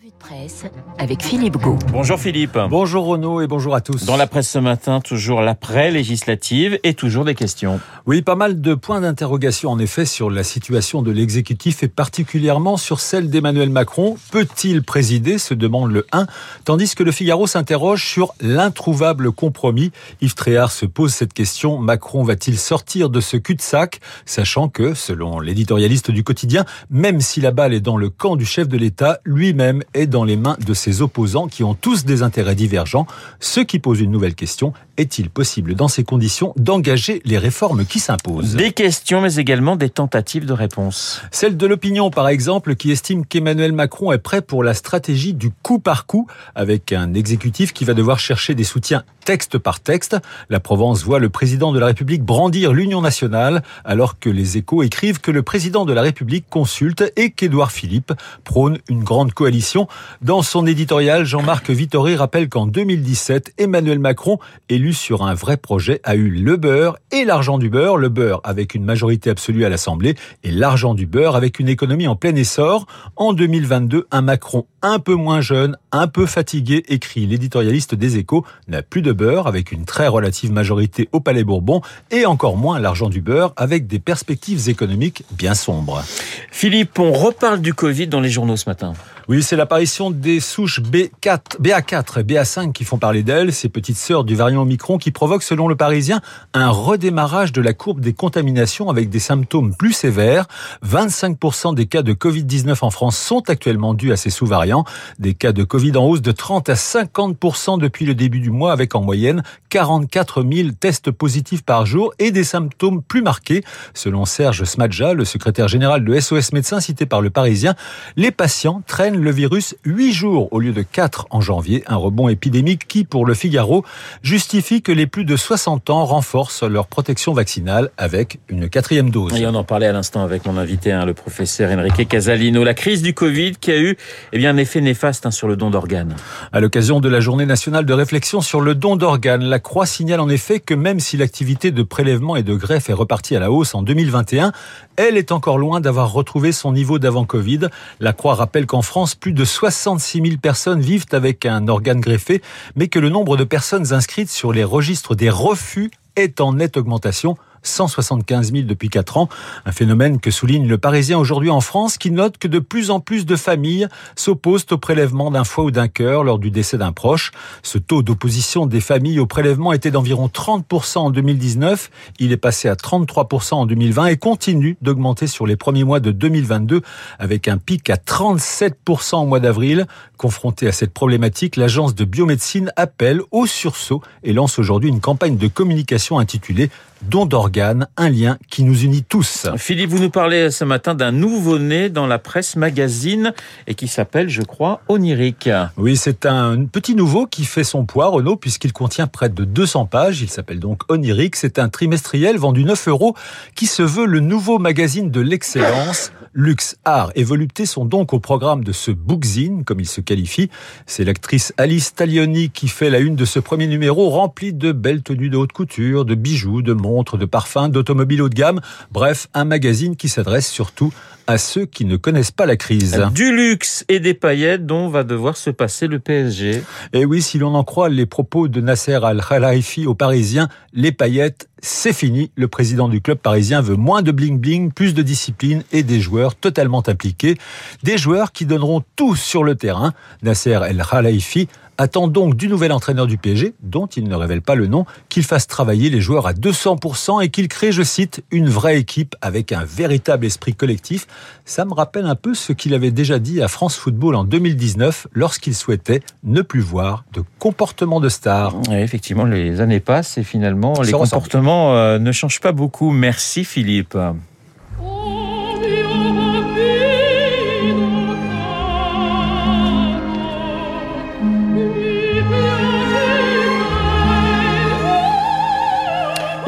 [0.00, 0.64] Revue de presse
[0.98, 1.76] avec Philippe Gau.
[1.92, 2.58] Bonjour Philippe.
[2.70, 4.06] Bonjour Renaud et bonjour à tous.
[4.06, 7.80] Dans la presse ce matin, toujours l'après-législative et toujours des questions.
[8.06, 12.78] Oui, pas mal de points d'interrogation en effet sur la situation de l'exécutif et particulièrement
[12.78, 14.16] sur celle d'Emmanuel Macron.
[14.30, 16.26] Peut-il présider se demande le 1,
[16.64, 19.90] tandis que le Figaro s'interroge sur l'introuvable compromis?
[20.22, 25.40] Yves Tréhard se pose cette question, Macron va-t-il sortir de ce cul-de-sac, sachant que, selon
[25.40, 29.18] l'éditorialiste du quotidien, même si la balle est dans le camp du chef de l'État,
[29.24, 33.06] lui-même est dans les mains de ses opposants qui ont tous des intérêts divergents,
[33.40, 34.72] ce qui pose une nouvelle question.
[35.00, 39.88] Est-il possible, dans ces conditions, d'engager les réformes qui s'imposent Des questions, mais également des
[39.88, 41.22] tentatives de réponse.
[41.30, 45.48] Celle de l'opinion, par exemple, qui estime qu'Emmanuel Macron est prêt pour la stratégie du
[45.62, 50.16] coup par coup, avec un exécutif qui va devoir chercher des soutiens texte par texte.
[50.48, 54.82] La Provence voit le président de la République brandir l'Union nationale, alors que les échos
[54.82, 58.12] écrivent que le président de la République consulte et qu'Édouard Philippe
[58.44, 59.88] prône une grande coalition.
[60.20, 66.00] Dans son éditorial, Jean-Marc Vittori rappelle qu'en 2017, Emmanuel Macron, élu sur un vrai projet,
[66.04, 67.96] a eu le beurre et l'argent du beurre.
[67.96, 72.08] Le beurre avec une majorité absolue à l'Assemblée et l'argent du beurre avec une économie
[72.08, 72.86] en plein essor.
[73.16, 78.44] En 2022, un Macron un peu moins jeune, un peu fatigué, écrit l'éditorialiste des échos,
[78.68, 82.78] n'a plus de beurre avec une très relative majorité au Palais Bourbon et encore moins
[82.78, 86.02] l'argent du beurre avec des perspectives économiques bien sombres.
[86.50, 88.94] Philippe, on reparle du Covid dans les journaux ce matin.
[89.30, 93.96] Oui, c'est l'apparition des souches B4, BA4 et BA5 qui font parler d'elles, ces petites
[93.96, 96.20] sœurs du variant Omicron qui provoquent, selon le Parisien,
[96.52, 100.48] un redémarrage de la courbe des contaminations avec des symptômes plus sévères.
[100.84, 104.84] 25% des cas de Covid-19 en France sont actuellement dus à ces sous-variants.
[105.20, 108.72] Des cas de Covid en hausse de 30 à 50% depuis le début du mois
[108.72, 113.62] avec en moyenne 44 000 tests positifs par jour et des symptômes plus marqués.
[113.94, 117.76] Selon Serge Smadja, le secrétaire général de SOS Médecins cité par le Parisien,
[118.16, 122.28] les patients traînent le virus 8 jours au lieu de 4 en janvier, un rebond
[122.28, 123.84] épidémique qui, pour le Figaro,
[124.22, 129.34] justifie que les plus de 60 ans renforcent leur protection vaccinale avec une quatrième dose.
[129.34, 132.64] Et on en parlait à l'instant avec mon invité, hein, le professeur Enrique Casalino.
[132.64, 133.96] La crise du Covid qui a eu
[134.32, 136.16] eh bien, un effet néfaste hein, sur le don d'organes.
[136.52, 140.20] À l'occasion de la journée nationale de réflexion sur le don d'organes, la Croix signale
[140.20, 143.50] en effet que même si l'activité de prélèvement et de greffe est repartie à la
[143.50, 144.52] hausse en 2021,
[144.96, 147.68] elle est encore loin d'avoir retrouvé son niveau d'avant Covid.
[148.00, 152.42] La Croix rappelle qu'en France, plus de 66 000 personnes vivent avec un organe greffé,
[152.76, 156.76] mais que le nombre de personnes inscrites sur les registres des refus est en nette
[156.76, 159.28] augmentation 175 000 depuis 4 ans.
[159.66, 163.00] Un phénomène que souligne le Parisien aujourd'hui en France qui note que de plus en
[163.00, 166.92] plus de familles s'opposent au prélèvement d'un foie ou d'un cœur lors du décès d'un
[166.92, 167.32] proche.
[167.62, 171.90] Ce taux d'opposition des familles au prélèvement était d'environ 30% en 2019.
[172.18, 176.10] Il est passé à 33% en 2020 et continue d'augmenter sur les premiers mois de
[176.10, 176.82] 2022
[177.18, 179.86] avec un pic à 37% au mois d'avril.
[180.16, 185.36] Confronté à cette problématique, l'agence de biomédecine appelle au sursaut et lance aujourd'hui une campagne
[185.36, 186.70] de communication intitulée
[187.02, 189.46] don d'organes, un lien qui nous unit tous.
[189.56, 193.32] Philippe, vous nous parlez ce matin d'un nouveau-né dans la presse magazine
[193.66, 195.50] et qui s'appelle, je crois, Onirique.
[195.76, 199.86] Oui, c'est un petit nouveau qui fait son poids, Renaud, puisqu'il contient près de 200
[199.86, 200.20] pages.
[200.22, 201.36] Il s'appelle donc Onirique.
[201.36, 203.14] C'est un trimestriel vendu 9 euros
[203.54, 206.12] qui se veut le nouveau magazine de l'excellence.
[206.32, 210.48] Luxe, art et volupté sont donc au programme de ce bookzine, comme il se qualifie.
[210.86, 215.02] C'est l'actrice Alice Taglioni qui fait la une de ce premier numéro rempli de belles
[215.02, 218.60] tenues de haute couture, de bijoux, de montres, de parfums, d'automobiles haut de gamme.
[218.90, 220.92] Bref, un magazine qui s'adresse surtout
[221.26, 223.00] à ceux qui ne connaissent pas la crise.
[223.14, 226.62] Du luxe et des paillettes dont va devoir se passer le PSG.
[226.92, 231.48] Et oui, si l'on en croit les propos de Nasser Al-Khelaifi aux Parisiens, les paillettes,
[231.62, 232.32] c'est fini.
[232.34, 236.34] Le président du club parisien veut moins de bling-bling, plus de discipline et des joueurs
[236.34, 237.36] totalement impliqués.
[237.84, 239.92] Des joueurs qui donneront tout sur le terrain.
[240.22, 241.48] Nasser El-Khelaifi
[241.80, 245.24] attend donc du nouvel entraîneur du PSG, dont il ne révèle pas le nom, qu'il
[245.24, 249.50] fasse travailler les joueurs à 200% et qu'il crée, je cite, une vraie équipe avec
[249.50, 251.06] un véritable esprit collectif.
[251.46, 255.06] Ça me rappelle un peu ce qu'il avait déjà dit à France Football en 2019
[255.14, 258.54] lorsqu'il souhaitait ne plus voir de comportement de star.
[258.70, 262.90] effectivement, les années passent et finalement, les comportements euh, ne changent pas beaucoup.
[262.90, 263.96] Merci Philippe.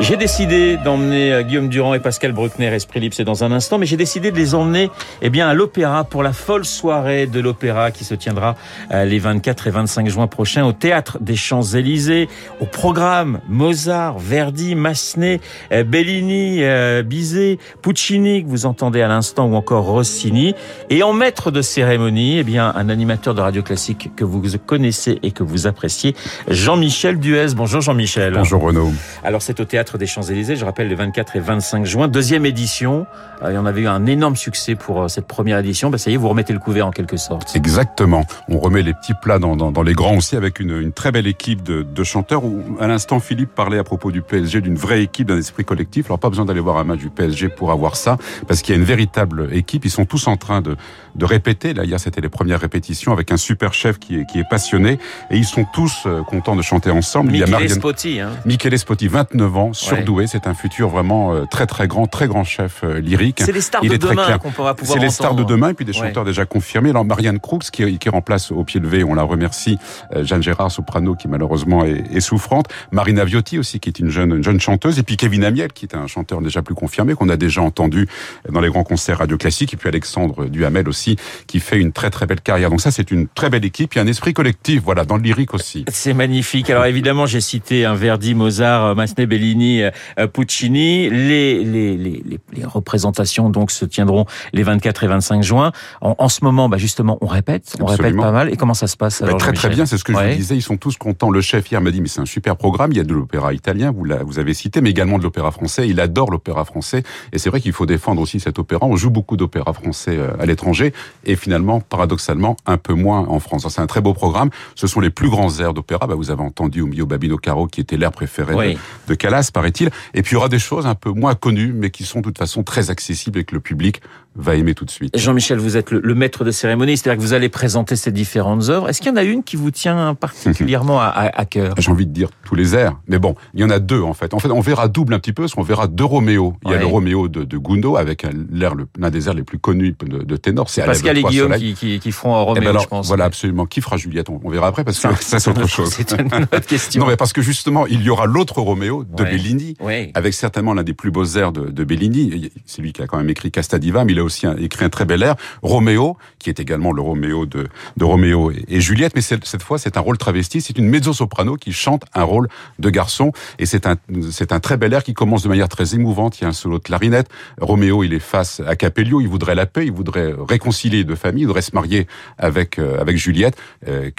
[0.02, 3.78] J'ai décidé d'emmener euh, Guillaume Durand et Pascal Bruckner, Esprit Libre, c'est dans un instant,
[3.78, 4.90] mais j'ai décidé de les emmener
[5.22, 8.56] eh bien, à l'Opéra pour la folle soirée de l'Opéra qui se tiendra
[8.90, 12.28] euh, les 24 et 25 juin prochains au Théâtre des Champs-Élysées.
[12.58, 15.40] Au programme, Mozart, Verdi, Massenet,
[15.70, 16.62] euh, Bellini,
[17.04, 20.56] Bizet, Puccini, que vous entendez à l'instant, ou encore Rossini.
[20.90, 25.20] Et en maître de cérémonie, eh bien, un animateur de radio classique que vous connaissez
[25.22, 26.16] et que vous appréciez,
[26.48, 27.54] Jean-Michel Duez.
[27.54, 28.34] Bonjour Jean-Michel.
[28.34, 28.90] Bonjour Renaud.
[29.22, 32.08] Alors c'est au Théâtre des Champs-Élysées, je rappelle, les 24 et 25 juin.
[32.08, 33.06] Deuxième édition.
[33.46, 35.90] Il y en avait eu un énorme succès pour euh, cette première édition.
[35.90, 37.56] Ben, ça y est, vous remettez le couvert en quelque sorte.
[37.56, 38.24] Exactement.
[38.48, 41.10] On remet les petits plats dans, dans, dans les grands aussi avec une, une très
[41.10, 42.44] belle équipe de, de chanteurs.
[42.44, 46.06] Où, à l'instant, Philippe parlait à propos du PSG, d'une vraie équipe, d'un esprit collectif.
[46.06, 48.16] Alors pas besoin d'aller voir un match du PSG pour avoir ça,
[48.46, 49.84] parce qu'il y a une véritable équipe.
[49.84, 50.76] Ils sont tous en train de,
[51.16, 51.74] de répéter.
[51.74, 54.98] Là, hier, c'était les premières répétitions avec un super chef qui est, qui est passionné.
[55.30, 57.32] Et ils sont tous euh, contents de chanter ensemble.
[57.32, 57.78] Michele il y a Marianne...
[57.78, 58.20] Spotti.
[58.20, 58.30] Hein.
[58.44, 60.22] Michele Spotti, 29 ans, surdoué.
[60.22, 60.26] Ouais.
[60.26, 63.42] C'est un futur vraiment très très grand, très grand chef lyrique.
[63.44, 65.74] C'est les stars il de demain qu'on pourra pouvoir C'est les stars de demain et
[65.74, 66.08] puis des ouais.
[66.08, 66.90] chanteurs déjà confirmés.
[66.90, 69.78] Alors Marianne Crooks qui, qui, remplace au pied levé, on la remercie.
[70.14, 72.66] Euh, Jeanne Gérard, soprano, qui malheureusement est, est, souffrante.
[72.90, 74.98] Marina Viotti aussi, qui est une jeune, une jeune chanteuse.
[74.98, 78.08] Et puis Kevin Amiel, qui est un chanteur déjà plus confirmé, qu'on a déjà entendu
[78.48, 79.74] dans les grands concerts radio classiques.
[79.74, 82.70] Et puis Alexandre Duhamel aussi, qui fait une très très belle carrière.
[82.70, 83.94] Donc ça, c'est une très belle équipe.
[83.94, 85.84] Il y a un esprit collectif, voilà, dans le lyrique aussi.
[85.88, 86.70] C'est magnifique.
[86.70, 91.08] Alors évidemment, j'ai cité un Verdi, Mozart, Massenet, Bellini, euh, Puccini.
[91.08, 95.72] Les, les, les, les représentations donc se tiendront les 24 et 25 juin.
[96.00, 98.08] En, en ce moment, bah justement, on répète, on Absolument.
[98.08, 98.52] répète pas mal.
[98.52, 100.24] Et comment ça se passe bah, alors, Très très bien, c'est ce que ouais.
[100.24, 100.56] je vous disais.
[100.56, 101.30] Ils sont tous contents.
[101.30, 102.92] Le chef hier m'a dit, mais c'est un super programme.
[102.92, 105.88] Il y a de l'opéra italien, vous, vous avez cité, mais également de l'opéra français.
[105.88, 107.02] Il adore l'opéra français.
[107.32, 108.86] Et c'est vrai qu'il faut défendre aussi cet opéra.
[108.86, 110.92] On joue beaucoup d'opéra français euh, à l'étranger.
[111.24, 113.66] Et finalement, paradoxalement, un peu moins en France.
[113.68, 114.50] C'est un très beau programme.
[114.74, 116.06] Ce sont les plus grands airs d'opéra.
[116.06, 118.74] Bah, vous avez entendu Mio Babino Caro, qui était l'air préféré oui.
[118.74, 118.78] de,
[119.08, 119.90] de Callas, paraît-il.
[120.14, 122.24] Et puis il y aura des choses un peu moins connues, mais qui sont de
[122.24, 124.00] toute façon très accessibles et que le public
[124.34, 125.16] va aimer tout de suite.
[125.18, 128.70] Jean-Michel, vous êtes le, le, maître de cérémonie, c'est-à-dire que vous allez présenter ces différentes
[128.70, 128.88] œuvres.
[128.88, 131.74] Est-ce qu'il y en a une qui vous tient particulièrement à, à, à cœur?
[131.78, 134.14] J'ai envie de dire tous les airs, mais bon, il y en a deux en
[134.14, 134.32] fait.
[134.34, 136.56] En fait, on verra double un petit peu, parce qu'on verra deux Roméo.
[136.64, 139.94] Il y a le Roméo de, de Gounod avec l'un des airs les plus connus
[140.04, 140.70] de, de ténor.
[140.70, 143.08] C'est Pascal et Guillaume qui, qui, qui, feront un Roméo, eh ben alors, je pense.
[143.08, 143.66] Voilà, absolument.
[143.66, 144.30] Qui fera Juliette?
[144.30, 145.90] On, on, verra après, parce que ça, ça c'est autre chose.
[145.90, 147.02] C'est une autre question.
[147.02, 149.30] non, mais parce que justement, il y aura l'autre Roméo de ouais.
[149.30, 150.10] Bellini, ouais.
[150.14, 152.31] avec certainement l'un des plus beaux airs de, de Bellini.
[152.66, 155.04] C'est lui qui a quand même écrit Castadiva, mais il a aussi écrit un très
[155.04, 155.36] bel air.
[155.62, 159.78] Roméo, qui est également le Roméo de, de Roméo et, et Juliette, mais cette fois,
[159.78, 160.60] c'est un rôle travesti.
[160.60, 162.48] C'est une mezzo-soprano qui chante un rôle
[162.78, 163.32] de garçon.
[163.58, 163.96] Et c'est un,
[164.30, 166.38] c'est un très bel air qui commence de manière très émouvante.
[166.40, 167.28] Il y a un solo de clarinette.
[167.60, 169.20] Roméo, il est face à Capello.
[169.20, 169.86] Il voudrait la paix.
[169.86, 171.42] Il voudrait réconcilier deux familles.
[171.42, 172.06] Il voudrait se marier
[172.38, 173.56] avec, euh, avec Juliette.
[173.88, 174.10] Euh,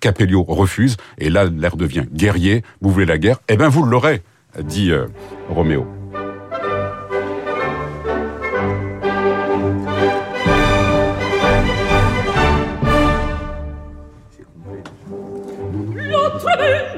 [0.00, 0.96] Capello refuse.
[1.18, 2.62] Et là, l'air devient guerrier.
[2.80, 3.40] Vous voulez la guerre?
[3.48, 4.22] Eh ben, vous l'aurez,
[4.62, 5.06] dit euh,
[5.48, 6.01] Roméo.
[16.42, 16.91] früh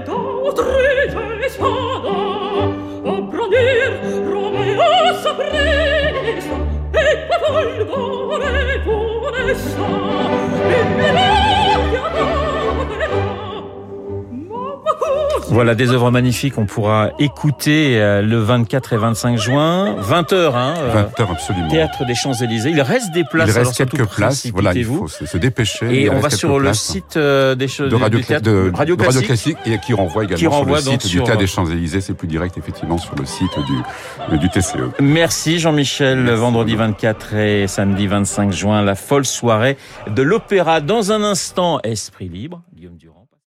[15.49, 16.59] Voilà des œuvres magnifiques.
[16.59, 21.69] On pourra écouter euh, le 24 et 25 juin, 20 h hein, 20 heures absolument.
[21.69, 22.71] Théâtre des Champs Élysées.
[22.71, 23.49] Il reste des places.
[23.49, 24.47] Il reste alors, quelques places.
[24.53, 26.05] Voilà, il faut se dépêcher.
[26.05, 29.05] Et on va sur le site euh, des de Radio, du théâtre, de, Radio, de
[29.05, 31.67] Radio Classique et qui renvoie également qui renvoie sur le site du Théâtre des Champs
[31.67, 32.01] Élysées.
[32.01, 34.77] C'est plus direct effectivement sur le site du du TCE.
[35.01, 36.31] Merci Jean-Michel.
[36.31, 39.77] Vendredi 24 et samedi 25 juin, la folle soirée
[40.09, 40.81] de l'Opéra.
[40.81, 42.63] Dans un instant, Esprit libre.
[42.75, 43.24] Guillaume Durand.